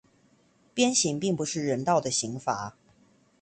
[0.73, 2.73] 鞭刑並不是人道的刑罰